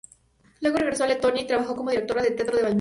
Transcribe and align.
Luego 0.61 0.79
regresó 0.79 1.03
a 1.03 1.07
Letonia 1.07 1.43
y 1.43 1.45
trabajó 1.45 1.75
como 1.75 1.91
directora 1.91 2.23
de 2.23 2.31
teatro 2.31 2.55
en 2.57 2.63
Valmiera. 2.63 2.69